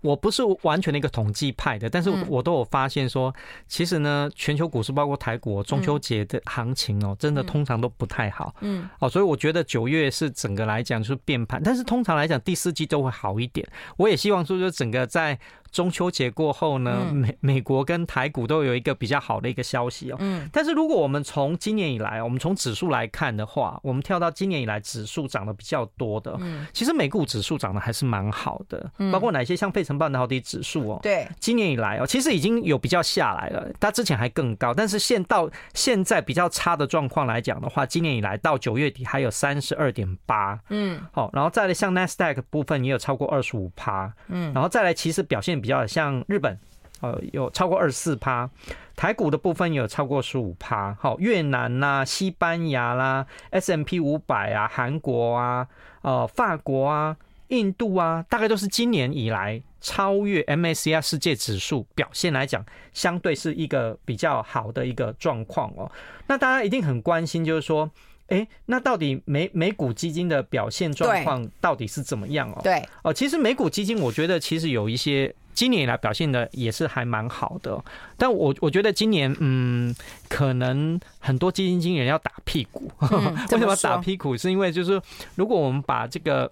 [0.01, 3.33] 我不是完全的一个统计派的，但是我都有发现说，
[3.67, 8.53] 其实呢，全球股市包括台股中秋节的行情哦，真的通常都不太好。
[8.61, 13.67] 嗯，哦，所以我觉得九月是整个来讲就是变盘，但是通常来讲第四季都会好一点。
[13.97, 15.39] 我也希望说，就整个在。
[15.71, 20.17] 中秋节过后呢，美美国跟台股都有一个比较好的一个消息哦。
[20.19, 20.49] 嗯。
[20.51, 45.60] 但是如果我们从今年以来，我们从指数来看的话，我们跳到今年以来指数涨得比较多的，嗯，其实美股指数涨得还是蛮好的，包括哪些像费城半导体指数哦，对，今年以来哦，其实已经有比较下来了，它之前还更高，但是现到现在比较差的状况来讲的话，今年以来到九月底还有三十二点八，嗯，好，然后再来像纳斯达克部分也有超过二十五趴，嗯，然后再来其实表现。
[45.61, 46.57] 比较像日本，
[47.01, 48.49] 呃，有超过二十四趴，
[48.95, 55.67] 台股的部分有超过十五趴，好，越南啦、啊、西班牙啦、S M P 五百啊、韩国啊、
[56.01, 57.15] 呃、法国啊、
[57.49, 65.89] 印度啊，大概都是今年以来超越 MSCI 世界指数表现来讲，相对是一个比较好的一个状况哦。
[66.27, 67.89] 那大家一定很关心，就是说。
[68.27, 72.61] 哎，那到底美美股基金的表现状况到底是怎么样哦？
[72.63, 77.83] 对哦，其实美股基金我觉得其实有一些今年以来表现的也是还蛮好的，
[78.17, 79.95] 但我我觉得今年嗯，
[80.29, 82.91] 可能很多基金经理人要打屁股。
[82.99, 84.35] 嗯、 为什么打屁股？
[84.37, 85.01] 是因为就是
[85.35, 86.51] 如果我们把这个。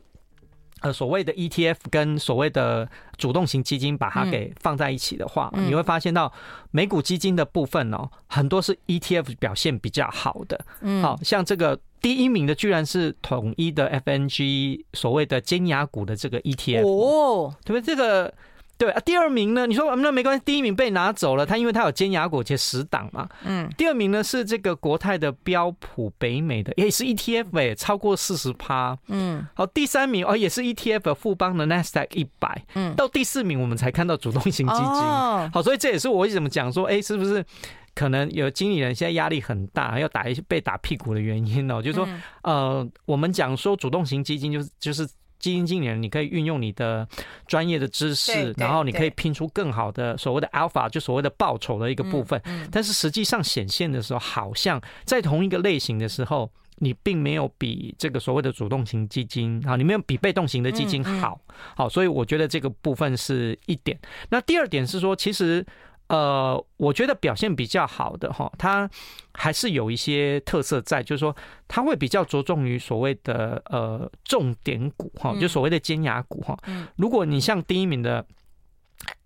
[0.82, 6.32] 呃，所谓的 ETF 跟所谓的主动型基金把它给放在一起的话，你会发现到
[6.72, 10.58] 美股基金的部分哦，很多是 ETF 表现比较好的。
[10.80, 17.94] 嗯，好像这个第一名的居然是统一的 FNG 所谓的尖牙股的这个 ETF 哦，对不对？
[17.94, 18.34] 这个。
[18.80, 19.68] 对啊，第二名呢？
[19.68, 23.28] 你说那没关系，第一名被拿走了，他因为他有尖牙果且十档嘛。
[23.44, 23.70] 嗯。
[23.78, 28.98] 第二名呢是这个国泰的标普北美的，也是 ETF 哎，超过四十趴。
[29.10, 29.46] 嗯。
[29.54, 32.64] 好，第三名哦也是 ETF 富邦的 Nasdaq 一百。
[32.76, 32.96] 嗯。
[32.96, 34.86] 到第四名我们才看到主动型基金。
[34.86, 35.50] 哦。
[35.54, 37.46] 好，所以这也是我为什么讲说，哎，是不是
[37.94, 41.82] 可能有经理人现在压力很大，要打一些被打屁股的原因哦？
[41.82, 42.08] 就是说，
[42.44, 45.06] 呃，我们讲说主动型基金就是就是。
[45.40, 47.08] 基金经理人，你可以运用你的
[47.48, 52.42] 专业的知识，然后你可以拼出更好的所谓的 alpha，就所谓的报酬的一个部分。
[52.72, 61.40] 但是实际上显现的时候，好像在同一个类型的时候，你并没有比这个所谓的主动型基金啊，你没有比被动型的基金好。
[61.76, 63.98] 好，所以我觉得这个部分是一点。
[64.30, 65.66] 那第二点是说，其实。
[66.10, 68.90] 呃，我觉得表现比较好的哈，它
[69.32, 71.36] 还是有一些特色在，就是说
[71.68, 76.58] 它会比较着重于所谓的呃重点股哈，就所谓的尖牙股哈。
[76.96, 78.26] 如果你像第一名的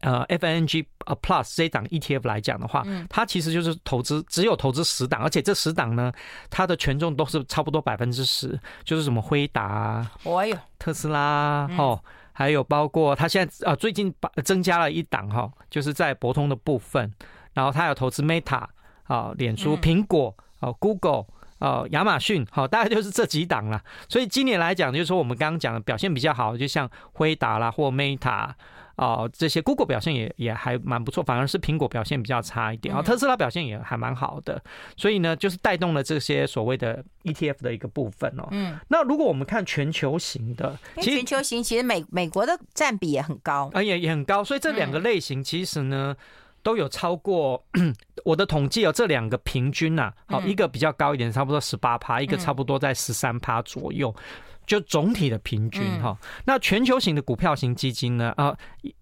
[0.01, 0.85] 呃 FNG
[1.21, 6.11] Plus 这档 ETF 来讲的话，它其实就是投资只有投资十档，而且这十档呢，
[6.49, 10.11] 它的权重都是差不多百分之十，就是什么辉达啊，
[10.77, 12.03] 特斯拉哦。
[12.33, 17.09] 还有包括他现在啊，最近把增加了一档哈，就是在博通的部分，
[17.53, 18.65] 然后他有投资 Meta
[19.05, 21.25] 啊、脸书、苹果、啊 Google、
[21.59, 23.81] 啊亚马逊，好，大概就是这几档了。
[24.09, 28.49] 所以今年来讲，就是说我们刚刚讲的表现比较好，就像辉达啦或 Meta。
[28.95, 32.93] 哦，这些 Google 表现也也还蛮不错，反而是苹果表现比较差一点。
[32.93, 34.61] 然后特斯拉表现也还蛮好的，
[34.95, 38.47] 所以呢，就是带动了这些所谓的 ETF 的一个部分哦。
[38.51, 46.15] 嗯，那如果我们看全球型的，其实全球型其实美美国的占比也很高，啊也也很高，所以这两个类型其实呢
[46.61, 47.65] 都有超过
[48.23, 54.13] 我的统计有这两个平均呐，好一个比较高一点，差不多十八趴，一个差不多在十三趴左右。
[54.65, 58.33] 就总体的平均哈，那全球型的股票型基金呢？
[58.37, 58.55] 啊，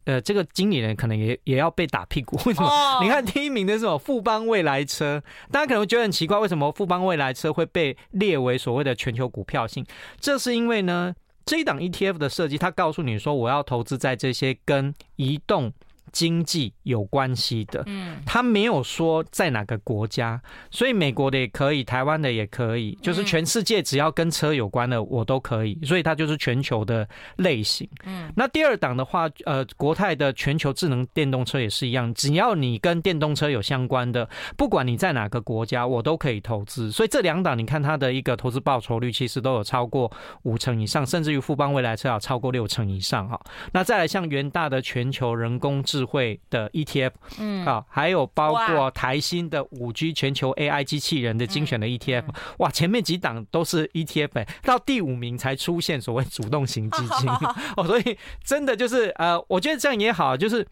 [0.06, 2.40] 呃，这个经理人可能也也要被打屁股。
[2.46, 3.04] 为什么？
[3.04, 3.98] 你看第一名的是什么？
[3.98, 5.22] 富邦未来车，
[5.52, 9.86] 大家可能会觉得很奇怪，为什么富邦未来车会被列为所谓的全球股票型？
[10.20, 11.14] 这是因为呢，
[11.46, 15.72] 这一档 ETF 的设计，它告诉你说，我要投资在这些跟移动。
[16.12, 27.88] 经济有关系的，嗯，他没有说在哪个国家，所以美国的也可以，台湾的也可以，就是全世界只要跟车有关的我都可以，所以它就是全球的类型。
[28.06, 36.92] 嗯，那第二档的话，呃，国泰的全球智能电动车也是一样，只要你跟电动车有相关的，不管你在哪个国家，我都可以投资。
[36.92, 40.12] 所以这两档你看它的一个投资报酬率其实都有超过
[40.44, 43.40] 五成以上，甚至于富邦未来车要超过六成以上哈。
[43.74, 52.24] 那再来像元大的全球人工智智慧的 ETF，嗯，啊，还有包括台新的五 G 全球 AI 机器人的精选的 ETF，
[52.58, 57.30] 哇，前面几档都是 ETF，到第五名才出现所谓主动型基金。
[57.78, 60.66] 哦，所以真的就是呃，我觉得这样也好，就是。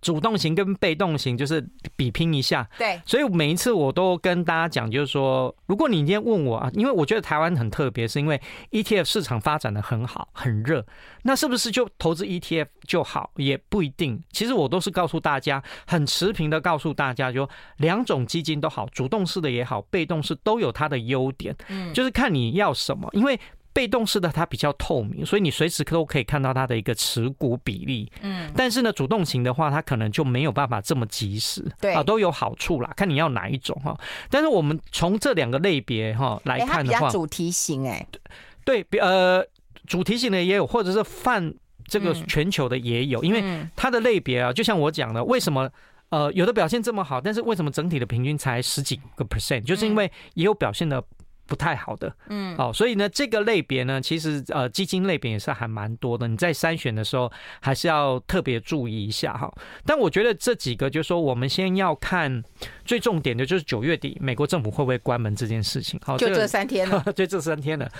[0.00, 8.40] 主动型跟被动型就是比拼一下，对，所以每一次我都跟大家讲，就是说，如果你今天问我啊，因为我觉得台湾很特别，是因为
[8.70, 10.84] ETF 市场发展的很好，很热，
[11.22, 13.30] 那是不是就投资 ETF 就好？
[13.36, 14.22] 也不一定。
[14.32, 23.38] 其实我都是告诉大家，很持平的告诉大家，就两种基金都好，主动式的也好，被动式都有它的优点，嗯，就是看你要什么，因为。
[23.72, 28.10] 被动式的它比较透明，所以你随时都可以看到它的一个持股比例。
[28.20, 31.64] 嗯，但是呢，主动型的话，它可能就没有办法这么及时。
[31.80, 33.96] 对啊，都有好处啦，看你要哪一种哈。
[34.28, 38.04] 但是我们从这两个类别哈来看的话，主题型哎，
[38.64, 39.46] 对，呃，
[39.86, 41.54] 主题型的也有，或者是泛
[41.86, 45.70] 这个全球的也有，因为它的类别啊，就像我讲的，为什么
[46.08, 51.00] 呃有的表现这么好，但是为什么整体的平均才十几个 percent，就是因为也有表现的。
[51.50, 56.28] 不太好的，嗯，好，所以呢，这个类别呢，其实呃，基金类别也是还蛮多的。
[56.28, 57.30] 你在筛选的时候，
[57.60, 59.52] 还是要特别注意一下哈。
[59.84, 62.40] 但我觉得这几个，就是说，我们先要看
[62.84, 65.98] 最重点的，就是九月底美国政府会不会关门这件事情。
[66.04, 67.90] 好，就这三天了， 就这三天了。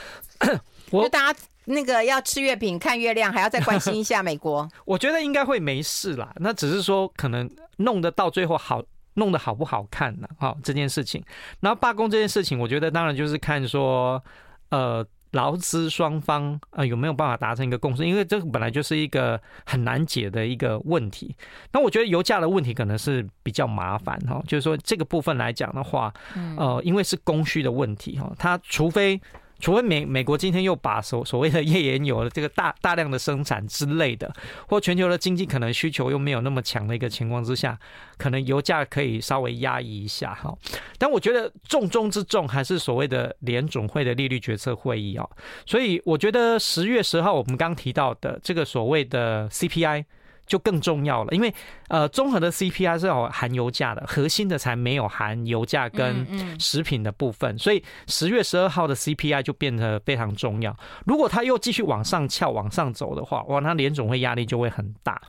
[0.92, 4.68] 我大家那个要吃月饼看月亮，还要再关心一下美国。
[4.86, 8.80] 我觉得应该会没事啦，那只是说可能弄得到最后好。
[9.14, 10.28] 弄得好不好看呢？
[10.38, 11.22] 哈，这件事情，
[11.60, 14.22] 然后罢工这件事情，我觉得当然就是看说，
[14.70, 21.34] 呃，劳资双方呃有没有办法达成一个共识，因为这个本来就是一个很难解的一个问题。
[21.72, 26.12] 那我觉得油价的问题可能是比较麻烦哈，就是说这个部分来讲的话，
[26.56, 29.20] 呃，因为是供需的问题哈，它除非。
[29.60, 34.32] 除非美美国今天又把所所谓的页岩油的这个大大量的生产之类的，
[34.66, 37.78] 或全球的经济可能需求又没有那么强的一个情况之下，
[38.16, 40.56] 可能油价可以稍微压抑一下哈。
[40.98, 45.28] 但我觉得重中之重还是所谓的联准会的利率决策会议啊。
[45.66, 50.04] 所以我觉得十月十号我们刚提到的这个所谓的 CPI。
[50.50, 51.54] 就更重要了，因为
[51.86, 56.26] 呃，综合的 CPI 是有含油价的，核心的才没有含油价跟
[56.58, 60.76] 食品的部分，所以十月十二号的 CPI 就变得非常重要。
[61.06, 65.22] 如果它又继续往上翘、往上走的话，哇，那联总会压力就会很大。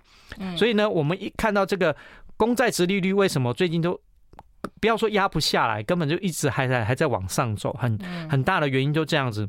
[0.57, 1.95] 所以呢，我们一看到这个
[2.35, 4.01] 公债殖利率为什么最近都
[4.79, 7.95] 不要说压不下来，根本就一直还在还在往上走，很
[8.27, 9.47] 很大的原因就这样子。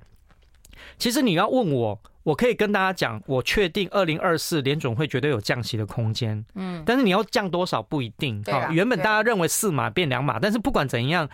[0.98, 1.98] 其实你要问我。
[2.22, 6.44] 我可以跟大家讲，我确定二零二四联总会绝对有降息的空间。
[6.54, 8.42] 嗯，但是你要降多少不一定。
[8.44, 11.28] 好，原本大家认为四码变两码，但是不管怎样，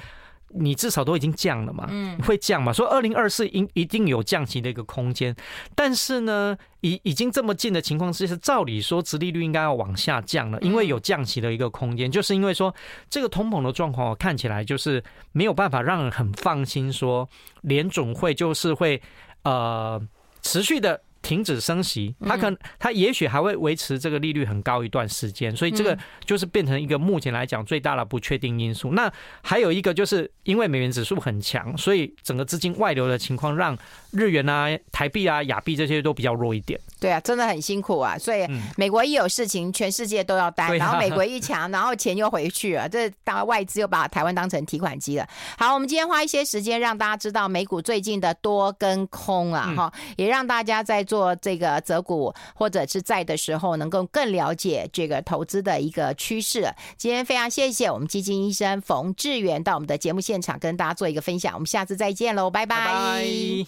[0.49, 1.87] 你至少都已经降了嘛。
[1.91, 2.73] 嗯，会降嘛？
[2.73, 5.37] 所以二零二四应一定有降息的一个空间。
[5.75, 12.11] 但是呢，已已经这么近的情况之下，照理说，殖利率应该要往下降了，因为有降息的一个空间。
[12.11, 12.75] 就是因为说
[13.11, 17.29] 这个通膨的状况看起来就是没有办法让人很放心，说
[17.61, 19.03] 联总会就是会
[19.43, 20.01] 呃。
[20.49, 28.93] 持续的停止升息，它可能它也许还会维持这个利率很高一段时间，所以这个就是变成一个目前来讲最大的不确定因素。
[28.93, 29.13] 那
[29.43, 33.77] 还有一个就是因为美元指数很强，所以整个资金外流的情况让
[34.11, 36.81] 日元啊、台币啊、亚币这些都比较弱一点。
[36.99, 38.17] 对啊，真的很辛苦啊！
[38.19, 38.45] 所以
[38.77, 40.77] 美国一有事情，全世界都要担。
[40.79, 45.29] 然后美国一强，然后钱又回去了，这当外资又把台湾当成提款机了。
[45.59, 56.73] 好，我们今天花一些时间让大家知道美股最近的多跟空啊，哈，也让大家在做做这个择股或者是在的时候，能够更了解这个投资的一个趋势。
[56.97, 61.55] 今天非常谢谢我们基金医生冯志远到我们的节目现场跟大家做一个分享。
[61.55, 63.67] 我们下次再见喽，拜拜。